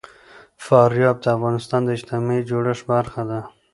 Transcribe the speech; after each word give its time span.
فاریاب 0.65 1.17
د 1.21 1.25
افغانستان 1.37 1.81
د 1.85 1.89
اجتماعي 1.97 2.41
جوړښت 2.49 2.83
برخه 2.93 3.21
ده. 3.29 3.39